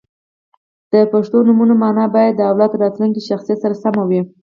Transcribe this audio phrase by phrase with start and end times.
[0.91, 4.21] •د پښتو نومونو مانا باید د اولاد د راتلونکي شخصیت سره سمه وي.